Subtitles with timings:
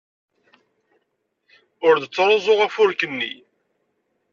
[1.87, 3.33] Ur d-ttruẓu afurk-nni.